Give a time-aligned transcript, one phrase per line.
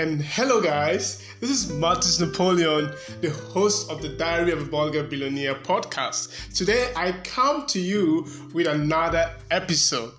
[0.00, 1.22] and hello, guys.
[1.40, 6.54] This is Marcus Napoleon, the host of the Diary of a Bulgar Billionaire podcast.
[6.54, 10.12] Today, I come to you with another episode.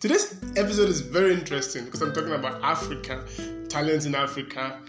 [0.00, 3.24] Today's episode is very interesting because I'm talking about Africa,
[3.68, 4.80] talents in Africa,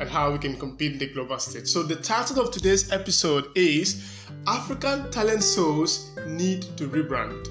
[0.00, 1.66] and how we can compete in the global stage.
[1.68, 7.46] So, the title of today's episode is African Talent Souls Need to Rebrand.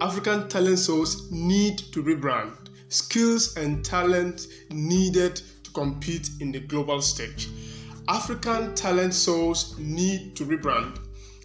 [0.00, 7.02] African talent souls need to rebrand skills and talent needed to compete in the global
[7.02, 7.48] stage.
[8.08, 10.98] African talent souls need to rebrand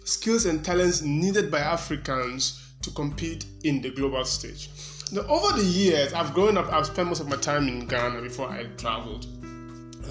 [0.04, 4.70] skills and talents needed by Africans to compete in the global stage.
[5.12, 8.22] Now, over the years, I've grown up, I've spent most of my time in Ghana
[8.22, 9.26] before I traveled.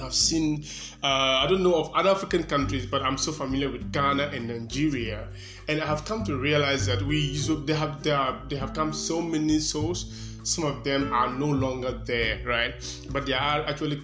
[0.01, 0.63] I've seen,
[1.03, 1.07] uh,
[1.43, 5.27] I don't know of other African countries, but I'm so familiar with Ghana and Nigeria,
[5.67, 8.73] and I have come to realize that we usually, they have they, are, they have
[8.73, 12.73] come so many souls some of them are no longer there, right?
[13.11, 14.01] But there are actually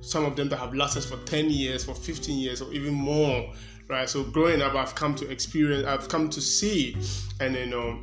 [0.00, 3.52] some of them that have lasted for 10 years, for 15 years, or even more,
[3.88, 4.08] right?
[4.08, 6.96] So growing up, I've come to experience, I've come to see,
[7.40, 8.00] and you know,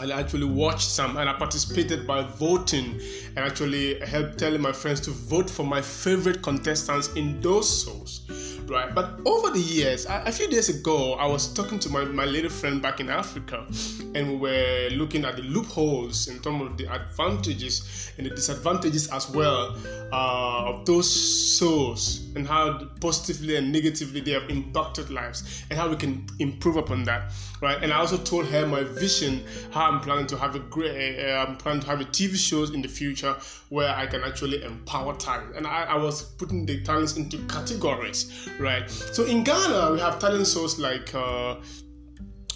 [0.00, 3.00] I actually watched some and I participated by voting
[3.34, 8.20] and actually helped telling my friends to vote for my favorite contestants in those shows
[8.68, 8.94] right?
[8.94, 12.50] But over the years, a, few days ago, I was talking to my, my little
[12.50, 13.66] friend back in Africa,
[14.14, 19.08] and we were looking at the loopholes in terms of the advantages and the disadvantages
[19.08, 19.76] as well
[20.12, 25.88] uh, of those shows and how positively and negatively they have impacted lives and how
[25.88, 27.82] we can improve upon that, right?
[27.82, 31.46] And I also told her my vision, how I'm planning to have a great, uh,
[31.46, 33.36] I'm planning to have a TV shows in the future
[33.68, 35.56] where I can actually empower talent.
[35.56, 38.90] And I, I was putting the talents into categories, right?
[38.90, 41.56] So in Ghana, we have talent shows like uh,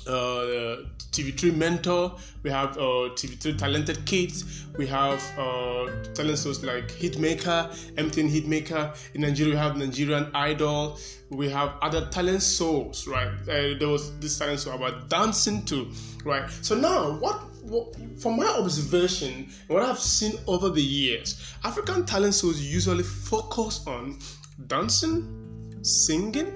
[0.07, 0.77] uh,
[1.13, 7.69] TV3 Mentor, we have uh, TV3 Talented Kids, we have uh, talent shows like Hitmaker,
[7.97, 8.97] MTN Hitmaker.
[9.15, 10.99] In Nigeria, we have Nigerian Idol.
[11.31, 13.29] We have other talent shows, right?
[13.43, 15.91] Uh, there was this talent show about dancing too,
[16.25, 16.51] right?
[16.63, 22.35] So now, what, what from my observation, what I've seen over the years, African talent
[22.35, 24.19] shows usually focus on
[24.67, 25.52] dancing,
[25.83, 26.53] singing,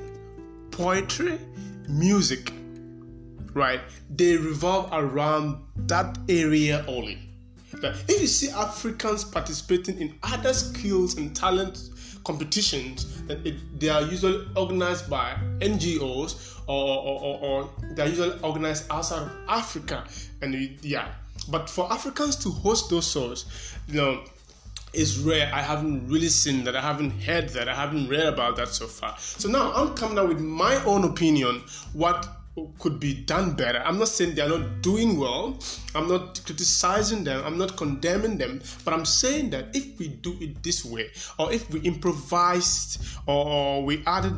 [0.71, 1.39] poetry,
[1.89, 2.53] music,
[3.53, 3.81] right?
[4.11, 7.19] They revolve around that area only.
[7.81, 11.91] That if you see Africans participating in other skills and talent
[12.25, 18.39] competitions, it, they are usually organized by NGOs or, or, or, or they are usually
[18.41, 20.05] organized outside of Africa.
[20.43, 21.09] And yeah,
[21.49, 24.25] but for Africans to host those shows, you know,
[24.97, 25.51] is rare.
[25.53, 26.75] I haven't really seen that.
[26.75, 27.69] I haven't heard that.
[27.69, 29.15] I haven't read about that so far.
[29.19, 31.63] So now I'm coming out with my own opinion.
[31.93, 32.27] What
[32.79, 33.83] could be done better.
[33.85, 35.59] I'm not saying they're not doing well.
[35.95, 37.45] I'm not criticizing them.
[37.45, 38.63] I'm not condemning them.
[38.85, 43.85] But I'm saying that if we do it this way, or if we improvised, or,
[43.85, 44.35] we added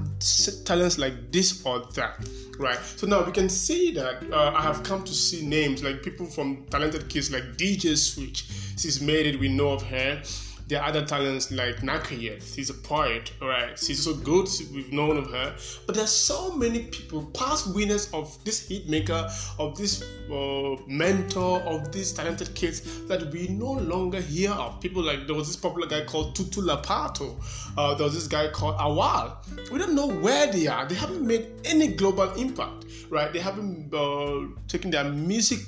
[0.64, 2.78] talents like this or that, right?
[2.78, 6.26] So now we can see that uh, I have come to see names like people
[6.26, 8.46] from talented kids like DJ Switch.
[8.76, 9.38] She's made it.
[9.38, 10.22] We know of her.
[10.68, 12.54] There are other talents like Nakeeyat.
[12.54, 13.78] She's a poet, right?
[13.78, 14.48] She's so good.
[14.74, 15.56] We've known of her.
[15.86, 21.60] But there's so many people, past winners of this hit maker, of this uh, mentor,
[21.60, 24.78] of these talented kids that we no longer hear of.
[24.82, 27.42] People like there was this popular guy called Tutu Lapato.
[27.78, 29.38] Uh, there was this guy called Awal.
[29.72, 30.86] We don't know where they are.
[30.86, 33.32] They haven't made any global impact, right?
[33.32, 35.60] They haven't uh, taken their music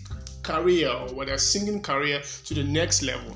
[0.43, 3.35] career or their singing career to the next level.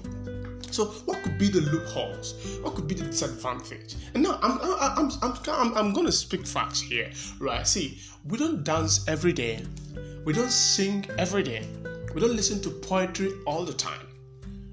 [0.75, 2.35] So, what could be the loopholes?
[2.61, 3.95] What could be the disadvantage?
[4.13, 7.65] And now, I'm I'm I'm I'm, I'm going to speak facts here, right?
[7.65, 9.65] See, we don't dance every day,
[10.25, 11.65] we don't sing every day,
[12.13, 14.09] we don't listen to poetry all the time,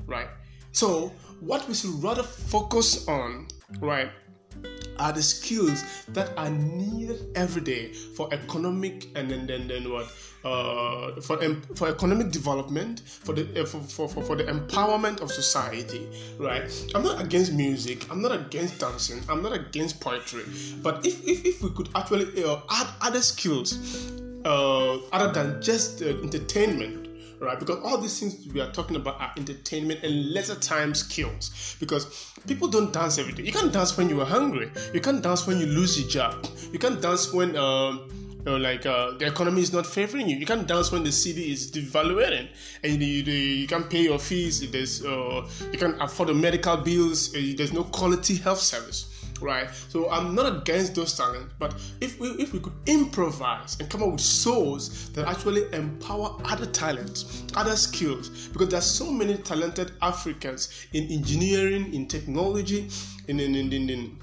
[0.07, 0.29] right?
[0.71, 4.09] So, what we should rather focus on, right,
[4.99, 10.11] are the skills that are needed every day for economic and then then, then what?
[10.43, 15.21] Uh, for um, for economic development for the uh, for, for, for, for the empowerment
[15.21, 16.07] of society
[16.39, 16.63] right?
[16.95, 18.09] I'm not against music.
[18.09, 19.21] I'm not against dancing.
[19.29, 20.43] I'm not against poetry.
[20.81, 24.11] But if if, if we could actually uh, add other skills
[24.45, 27.10] uh, other than just entertainment
[27.41, 27.59] right?
[27.59, 31.75] Because all these things we are talking about are entertainment and leisure time skills.
[31.79, 33.43] Because people don't dance every day.
[33.43, 34.71] You can't dance when you are hungry.
[34.93, 36.45] You can't dance when you lose your job.
[36.71, 37.55] You can't dance when.
[37.57, 38.07] Um,
[38.43, 40.35] you know, like uh, the economy is not favoring you.
[40.35, 42.47] You can't dance when the city is devaluing,
[42.83, 44.67] and you, you, you can't pay your fees.
[44.71, 47.35] There's uh, you can't afford the medical bills.
[47.35, 49.10] Uh, there's no quality health service
[49.41, 49.69] right?
[49.89, 54.03] So I'm not against those talents, but if we if we could improvise and come
[54.03, 59.91] up with souls that actually empower other talents, other skills, because there's so many talented
[60.01, 62.89] Africans in engineering, in technology,
[63.27, 64.19] in in, in, in, in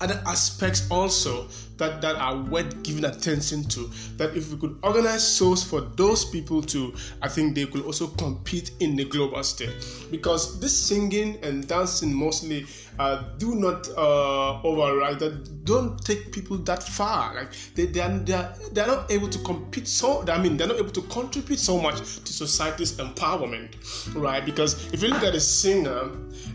[0.00, 3.90] other aspects also that, that are worth giving attention to.
[4.16, 8.08] That if we could organize shows for those people to, I think they could also
[8.08, 9.70] compete in the global stage.
[10.10, 12.66] Because this singing and dancing mostly
[12.98, 17.34] uh, do not uh, override that, don't take people that far.
[17.34, 20.56] Like they, they, are, they, are, they are not able to compete so, I mean,
[20.56, 23.74] they're not able to contribute so much to society's empowerment,
[24.14, 24.44] right?
[24.44, 26.10] Because if you look at a singer,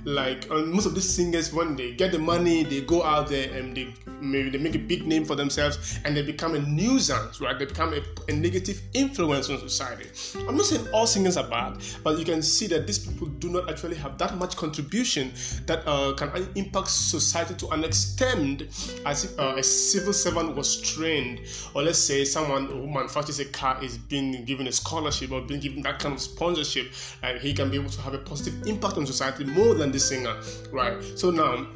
[0.05, 3.75] like most of these singers, when they get the money, they go out there and
[3.75, 7.57] they maybe they make a big name for themselves and they become a nuisance, right?
[7.57, 10.09] They become a, a negative influence on society.
[10.47, 13.49] I'm not saying all singers are bad, but you can see that these people do
[13.49, 15.33] not actually have that much contribution
[15.65, 18.63] that uh, can impact society to an extent
[19.05, 21.41] as if uh, a civil servant was trained,
[21.73, 25.59] or let's say someone who manufactures a car is being given a scholarship or being
[25.59, 26.91] given that kind of sponsorship,
[27.23, 29.99] and he can be able to have a positive impact on society more than the
[29.99, 30.35] singer,
[30.71, 31.01] right?
[31.17, 31.67] So now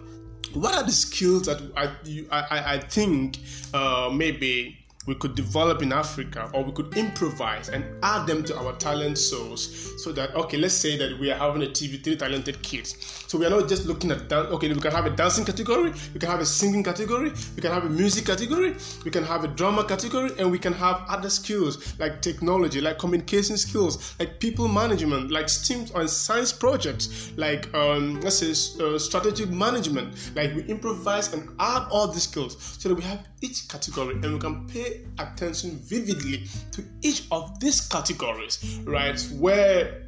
[0.54, 1.90] what are the skills that I
[2.32, 3.38] I, I think
[3.74, 8.58] uh, maybe we could develop in Africa or we could improvise and add them to
[8.58, 12.16] our talent shows so that okay let's say that we are having a TV three
[12.16, 12.96] talented kids.
[13.28, 15.92] So we are not just looking at dan- okay we can have a dancing category
[16.14, 19.44] we can have a singing category we can have a music category we can have
[19.44, 24.40] a drama category and we can have other skills like technology like communication skills like
[24.40, 28.52] people management like STEM and science projects like um, let's say
[28.84, 30.14] uh, strategic management.
[30.36, 34.34] Like we improvise and add all these skills so that we have each category and
[34.34, 39.20] we can pay attention vividly to each of these categories, right?
[39.40, 40.04] Where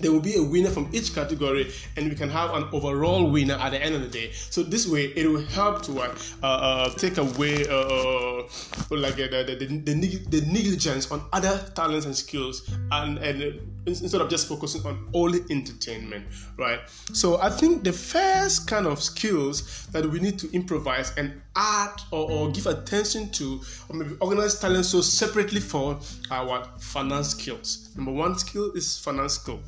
[0.00, 3.54] there will be a winner from each category and we can have an overall winner
[3.54, 6.90] at the end of the day so this way it will help to uh, uh,
[6.90, 8.42] take away uh, uh
[8.90, 14.20] like uh, the, the, the, the, negligence on other talents and skills and, and instead
[14.20, 16.24] of just focusing on only entertainment
[16.58, 16.80] right
[17.12, 21.92] so i think the first kind of skills that we need to improvise and add
[22.10, 25.98] or, or give attention to or maybe organize talent so separately for
[26.30, 29.60] our finance skills number one skill is finance skill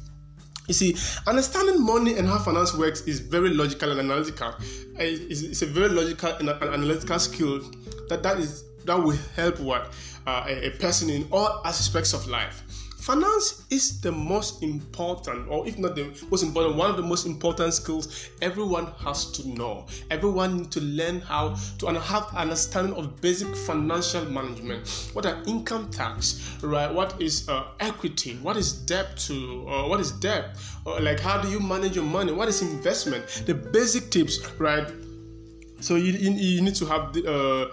[0.68, 4.54] you see, understanding money and how finance works is very logical and analytical.
[4.98, 7.60] It's, a very logical and analytical skill
[8.10, 9.92] that that is that will help what
[10.26, 12.62] uh, a, a person in all aspects of life.
[13.08, 17.24] Finance is the most important, or if not the most important, one of the most
[17.24, 19.86] important skills everyone has to know.
[20.10, 25.08] Everyone needs to learn how to have understanding of basic financial management.
[25.14, 26.92] What are income tax, right?
[26.92, 28.36] What is uh, equity?
[28.42, 29.66] What is debt to?
[29.66, 30.58] Uh, what is debt?
[30.84, 32.32] Uh, like how do you manage your money?
[32.32, 33.24] What is investment?
[33.46, 34.86] The basic tips, right?
[35.80, 37.72] So you, you, you need to have the.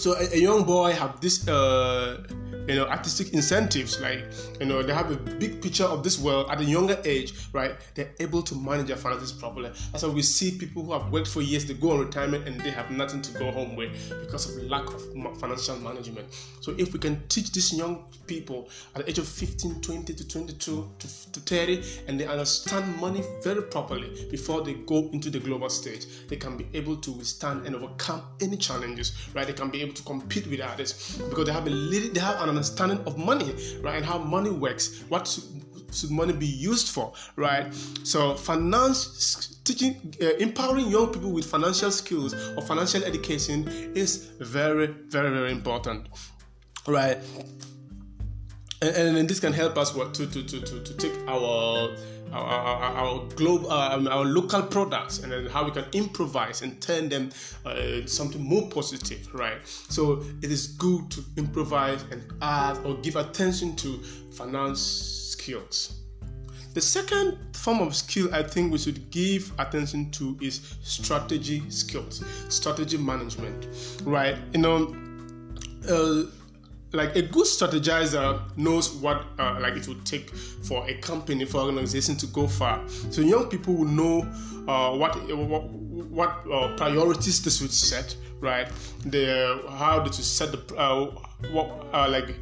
[0.00, 2.24] So a, a, young boy have this uh,
[2.66, 4.24] you know artistic incentives like
[4.58, 7.72] you know they have a big picture of this world at a younger age right?
[7.94, 11.28] They're able to manage their finances properly that's why we see people who have worked
[11.28, 13.90] for years they go on retirement and they have nothing to go home with
[14.22, 15.02] because of lack of
[15.38, 16.28] financial management.
[16.60, 20.28] So if we can teach these young people at the age of 15 20 to
[20.28, 25.40] 22 to, to 30 and they understand money very properly before they go into the
[25.40, 29.46] global stage they can be able to withstand and overcome any challenges right?
[29.46, 32.40] They can be able to compete with others because they have a little, they have
[32.42, 35.02] an understanding of money, right, and how money works.
[35.08, 35.44] What should,
[35.92, 37.72] should money be used for, right?
[38.04, 44.86] So, finance teaching, uh, empowering young people with financial skills or financial education is very,
[44.86, 46.06] very, very important,
[46.86, 47.18] right?
[48.82, 51.94] And, and, this can help us what to to, to, to, to take our
[52.32, 56.80] our, our, our global, uh, our local products, and then how we can improvise and
[56.80, 57.30] turn them
[57.66, 59.58] uh, something more positive, right?
[59.64, 63.98] So it is good to improvise and add or give attention to
[64.32, 65.96] finance skills.
[66.72, 72.24] The second form of skill I think we should give attention to is strategy skills,
[72.48, 73.66] strategy management,
[74.04, 74.36] right?
[74.52, 74.96] You know.
[75.88, 76.30] Uh,
[76.92, 81.60] like a good strategizer knows what uh, like it would take for a company for
[81.62, 82.80] an organization to go far.
[82.88, 84.20] So young people will know
[84.66, 88.68] uh, what what, what uh, priorities they should set right?
[89.04, 91.06] The how to set the uh,
[91.50, 92.34] what uh, like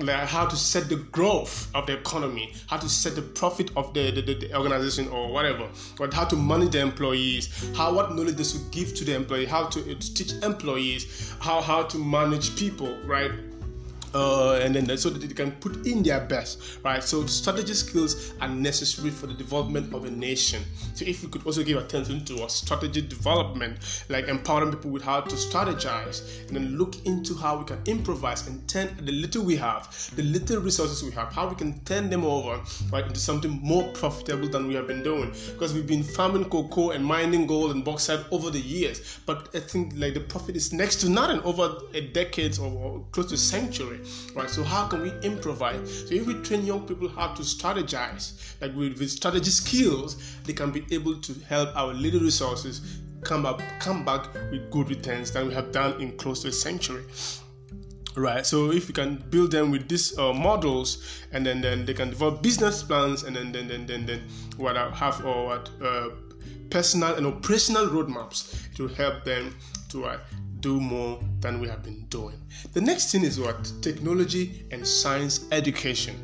[0.00, 3.92] like how to set the growth of the economy, how to set the profit of
[3.94, 8.36] the, the, the, organization or whatever, but how to manage the employees, how what knowledge
[8.36, 12.56] they should give to the employee, how to, to teach employees, how how to manage
[12.56, 13.32] people, right?
[14.14, 17.02] Uh, and then so that they can put in their best, right?
[17.02, 20.62] So strategy skills are necessary for the development of a nation.
[20.94, 25.02] So if we could also give attention to our strategy development, like empowering people with
[25.02, 29.44] how to strategize, and then look into how we can improvise and turn the little
[29.44, 32.60] we have, the little resources we have, how we can turn them over,
[32.92, 35.32] right, into something more profitable than we have been doing.
[35.52, 39.60] Because we've been farming cocoa and mining gold and bauxite over the years, but I
[39.60, 43.38] think like the profit is next to nothing over a decade or, close to a
[43.38, 43.99] century
[44.34, 44.50] right?
[44.50, 46.08] So how can we improvise?
[46.08, 50.52] So if we train young people how to strategize, like with, with strategy skills, they
[50.52, 55.30] can be able to help our little resources come up, come back with good returns
[55.30, 57.04] than we have done in close to a century
[58.16, 61.94] right so if we can build them with these uh, models and then then they
[61.94, 64.20] can develop business plans and then then then then, then
[64.56, 66.08] what I have or what uh,
[66.70, 69.54] personal and operational roadmaps to help them
[69.90, 70.18] to uh,
[70.60, 72.40] do more than we have been doing.
[72.72, 73.72] The next thing is what?
[73.82, 76.16] Technology and science education.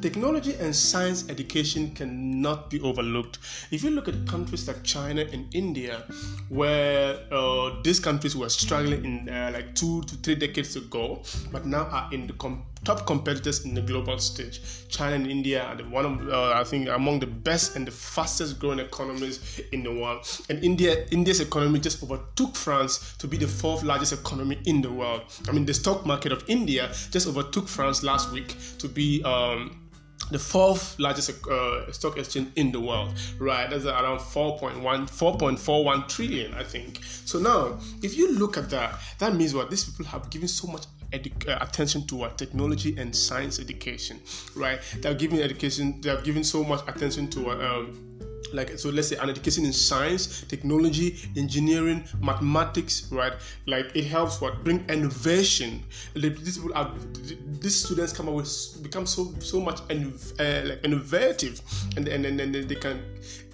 [0.00, 3.38] Technology and science education cannot be overlooked.
[3.70, 6.04] If you look at countries like China and India,
[6.48, 11.66] where uh, these countries were struggling in uh, like two to three decades ago, but
[11.66, 14.60] now are in the com- top competitors in the global stage.
[14.88, 17.92] China and India are the one of uh, I think among the best and the
[17.92, 20.26] fastest growing economies in the world.
[20.48, 24.90] And India India's economy just overtook France to be the fourth largest economy in the
[24.90, 25.22] world.
[25.48, 29.22] I mean, the stock market of India just overtook France last week to be.
[29.24, 29.78] Um,
[30.30, 33.68] the fourth largest uh, stock exchange in the world, right?
[33.68, 37.00] That's around 4.1, 4.41 trillion, I think.
[37.02, 40.68] So now, if you look at that, that means what these people have given so
[40.68, 44.20] much edu- uh, attention to what technology and science education,
[44.56, 44.80] right?
[45.00, 48.11] They're giving education, they're giving so much attention to um,
[48.52, 53.32] like so let's say an education in science technology engineering mathematics right?
[53.66, 54.64] Like it helps what?
[54.64, 55.84] Bring innovation.
[56.14, 56.92] These people are
[57.60, 61.60] these students come up with become so so much uh, innovative.
[61.96, 63.02] And and, and and they can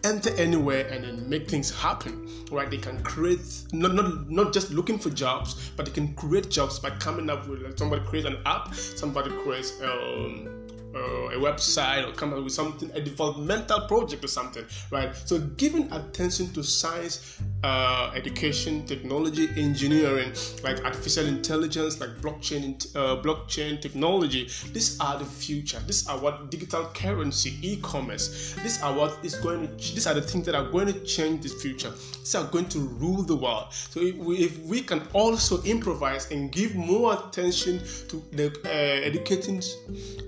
[0.04, 2.70] enter anywhere and then make things happen right?
[2.70, 3.40] They can create
[3.72, 7.46] not not not just looking for jobs but they can create jobs by coming up
[7.48, 10.57] with like somebody creates an app somebody creates um
[10.94, 15.14] uh, a website or come up with something, a developmental project or something, right?
[15.14, 23.22] So, giving attention to science, uh, education, technology, engineering, like artificial intelligence, like blockchain, uh,
[23.22, 25.80] blockchain technology, these are the future.
[25.86, 28.54] These are what digital currency, e-commerce.
[28.62, 29.94] These are what is going to.
[29.94, 31.90] These are the things that are going to change this future.
[31.90, 33.66] These are going to rule the world.
[33.72, 38.68] So, if we, if we can also improvise and give more attention to the uh,
[38.68, 39.62] educating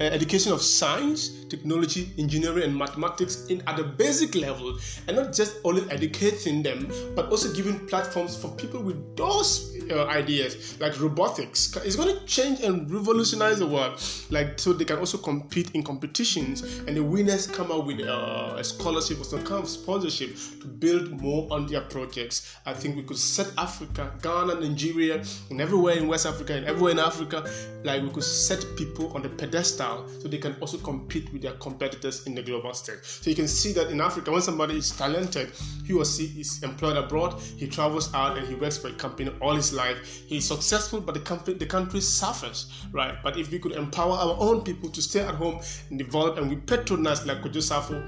[0.01, 0.05] uh,
[0.51, 5.57] education of science, technology, engineering, and mathematics in at the basic level, and not just
[5.65, 11.77] only educating them, but also giving platforms for people with those uh, ideas, like robotics.
[11.85, 14.01] It's going to change and revolutionize the world.
[14.31, 18.55] Like so, they can also compete in competitions, and the winners come out with uh,
[18.57, 22.57] a scholarship or some kind of sponsorship to build more on their projects.
[22.67, 26.93] I think we could set Africa, Ghana, Nigeria, and everywhere in West Africa and everywhere
[26.93, 27.49] in Africa,
[27.85, 31.53] like we could set people on the pedestal so they can also compete with their
[31.55, 32.99] competitors in the global stage.
[33.03, 35.53] So you can see that in Africa, when somebody is talented,
[35.85, 39.31] he or she is employed abroad, he travels out and he works for a company
[39.41, 40.23] all his life.
[40.27, 43.15] He's successful, but the country the country suffers, right?
[43.23, 46.49] But if we could empower our own people to stay at home and develop, and
[46.49, 47.99] we patronize like Kojo Safo,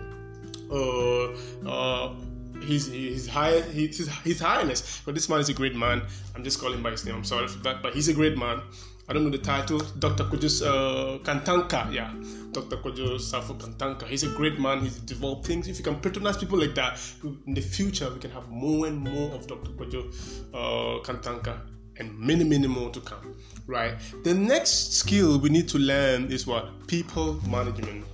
[0.73, 2.15] uh, uh,
[2.63, 5.03] his his high his, his highness.
[5.05, 6.03] But this man is a great man.
[6.35, 7.15] I'm just calling by his name.
[7.15, 8.63] I'm sorry for that, but he's a great man.
[9.09, 10.25] I don't know the title, Dr.
[10.25, 11.93] Kojo uh, Kantanka.
[11.93, 12.13] Yeah,
[12.53, 12.77] Dr.
[12.77, 14.07] Kojo Safo Kantanka.
[14.07, 14.81] He's a great man.
[14.81, 15.67] He's developed things.
[15.69, 17.01] If you can patronize people like that,
[17.47, 19.73] in the future we can have more and more of Dr.
[19.73, 20.07] Kojo
[20.55, 21.61] uh, Kantanka
[21.99, 23.37] and many, many more to come.
[23.67, 23.95] Right.
[24.25, 28.05] The next skill we need to learn is what people management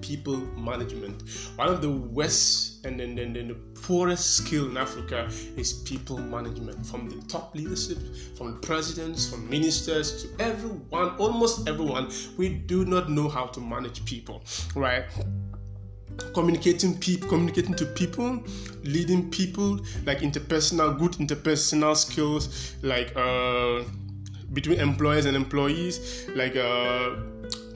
[0.00, 1.22] people management.
[1.56, 6.18] One of the worst and then, then, then the poorest skill in Africa is people
[6.18, 6.86] management.
[6.86, 7.98] From the top leadership,
[8.36, 14.04] from presidents, from ministers to everyone, almost everyone, we do not know how to manage
[14.04, 14.42] people,
[14.74, 15.04] right?
[16.32, 18.42] communicating people communicating to people
[18.84, 23.82] leading people like interpersonal good interpersonal skills like uh
[24.54, 27.16] between employers and employees like uh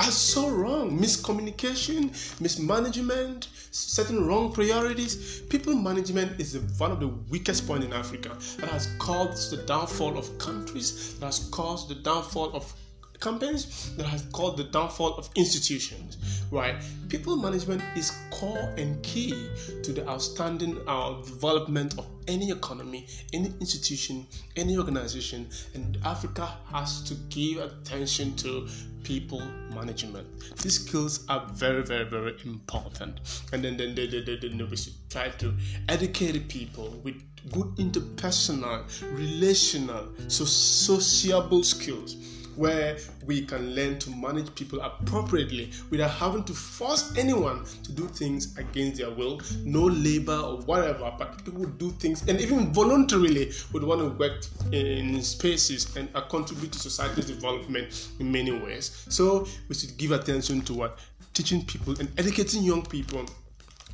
[0.00, 0.98] are so wrong.
[0.98, 5.40] Miscommunication, mismanagement, setting wrong priorities.
[5.42, 10.16] People management is one of the weakest points in Africa that has caused the downfall
[10.16, 12.72] of countries, that has caused the downfall of
[13.20, 16.18] campaigns that has called the downfall of institutions.
[16.50, 16.76] Right,
[17.08, 19.48] people management is core and key
[19.82, 27.02] to the outstanding uh, development of any economy, any institution, any organization, and Africa has
[27.02, 28.68] to give attention to
[29.04, 29.40] people
[29.74, 30.26] management.
[30.62, 33.20] These skills are very, very, very important.
[33.52, 35.54] And then, then, then, then, then we should try to
[35.88, 37.14] educate people with
[37.52, 42.16] good interpersonal, relational, so sociable skills
[42.56, 48.06] where we can learn to manage people appropriately without having to force anyone to do
[48.08, 52.72] things against their will, no labor or whatever, but people would do things and even
[52.72, 59.04] voluntarily would want to work in spaces and contribute to society's development in many ways.
[59.08, 60.98] So we should give attention to what
[61.34, 63.24] teaching people and educating young people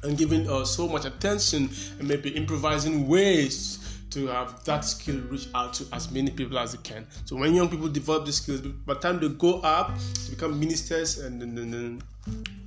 [0.02, 5.48] and giving uh, so much attention and maybe improvising ways to have that skill reach
[5.54, 7.06] out to as many people as they can.
[7.26, 9.92] So when young people develop the skills, by the time they go up
[10.24, 12.02] to become ministers and then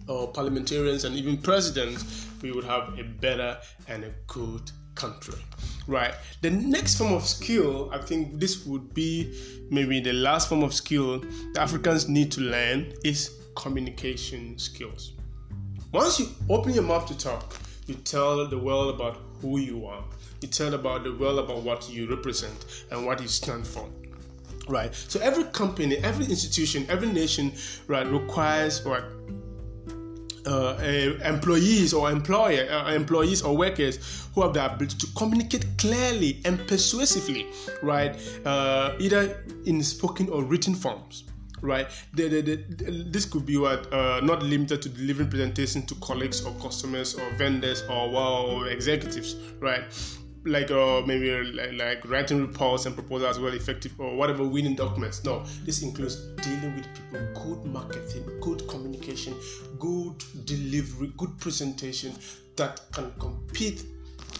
[0.07, 5.39] uh, parliamentarians and even presidents, we would have a better and a good country.
[5.87, 6.13] Right.
[6.41, 9.33] The next form of skill, I think this would be
[9.71, 11.19] maybe the last form of skill
[11.53, 15.13] the Africans need to learn is communication skills.
[15.93, 17.55] Once you open your mouth to talk,
[17.87, 20.03] you tell the world about who you are.
[20.41, 23.89] You tell about the world about what you represent and what you stand for.
[24.67, 24.93] Right.
[24.93, 27.53] So every company, every institution, every nation,
[27.87, 29.03] right, requires what
[30.45, 30.77] uh,
[31.23, 36.65] employees or employer uh, employees or workers who have the ability to communicate clearly and
[36.67, 37.47] persuasively,
[37.83, 38.15] right?
[38.45, 41.23] Uh, either in spoken or written forms
[41.61, 41.87] right?
[42.13, 46.43] The, the, the, this could be what uh, not limited to delivering presentation to colleagues
[46.45, 49.83] or customers or vendors or well executives, right?
[50.45, 54.75] Like uh, maybe like, like writing reports and proposals as well effective or whatever winning
[54.75, 55.23] documents.
[55.23, 59.35] No, this includes dealing with people, good marketing, good communication,
[59.79, 62.13] good delivery, good presentation
[62.55, 63.83] that can compete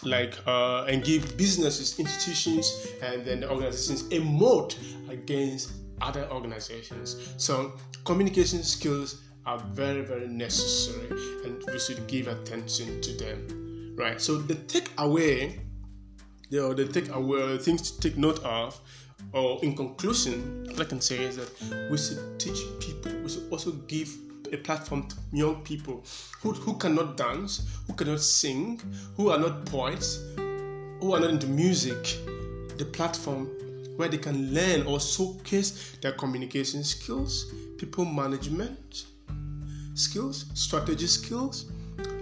[0.04, 4.78] like uh, and give businesses, institutions, and then the organizations a moat
[5.10, 7.34] against other organizations.
[7.38, 7.74] So
[8.06, 11.10] communication skills are very, very necessary
[11.44, 13.96] and we should give attention to them.
[13.98, 14.22] Right.
[14.22, 15.60] So the takeaway,
[16.50, 18.80] you know, the takeaway things to take note of,
[19.34, 23.52] or in conclusion, what I can say is that we should teach people, we should
[23.52, 24.16] also give
[24.52, 26.04] a platform to young people
[26.42, 28.80] who, who cannot dance, who cannot sing,
[29.16, 32.18] who are not poets, who are not into music,
[32.78, 33.50] the platform
[34.00, 39.04] where they can learn or showcase their communication skills, people management
[39.94, 41.66] skills, strategy skills,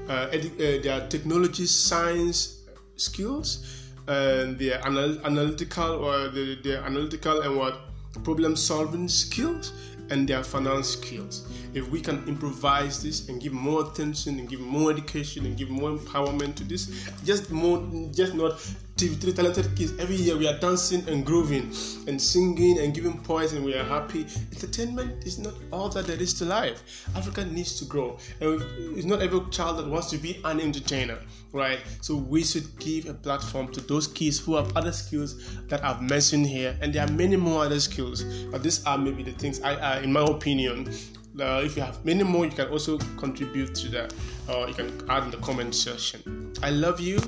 [0.09, 2.63] uh, edu- uh, their technology science
[2.95, 7.77] skills, and their anal- analytical or the, their analytical and what
[8.23, 9.71] problem solving skills
[10.09, 11.45] and their finance skills.
[11.77, 15.69] If we can improvise this and give more attention and give more education and give
[15.69, 17.77] more empowerment to this, just more,
[18.11, 18.59] just not
[18.97, 19.93] TV3 talented kids.
[19.99, 21.71] Every year we are dancing and grooving
[22.07, 24.25] and singing and giving points and we are happy.
[24.51, 27.07] Entertainment is not all that there is to life.
[27.15, 28.17] Africa needs to grow.
[28.41, 28.59] And
[28.97, 31.19] it's not every child that wants to be an entertainer,
[31.53, 31.79] right?
[32.01, 36.01] So we should give a platform to those kids who have other skills that I've
[36.01, 36.75] mentioned here.
[36.81, 38.23] And there are many more other skills.
[38.51, 40.91] But these are maybe the things I, uh, in my opinion,
[41.39, 44.13] uh, if you have many more, you can also contribute to that.
[44.49, 46.53] Uh, you can add in the comment section.
[46.63, 47.19] I love you.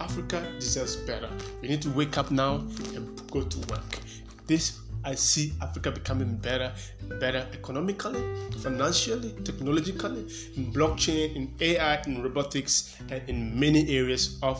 [0.00, 1.28] Africa deserves better.
[1.60, 2.56] We need to wake up now
[2.94, 3.98] and go to work.
[4.46, 6.72] This I see Africa becoming better,
[7.20, 8.22] better economically,
[8.62, 10.22] financially, technologically,
[10.56, 14.58] in blockchain, in AI, in robotics, and in many areas of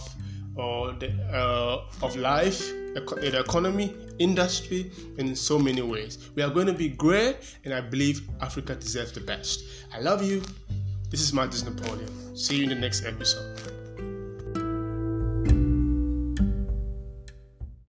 [0.57, 6.31] uh, the, uh, of life, the economy, industry, and in so many ways.
[6.35, 9.65] We are going to be great, and I believe Africa deserves the best.
[9.93, 10.43] I love you.
[11.11, 12.37] This is Marcus Napoleon.
[12.37, 13.78] See you in the next episode.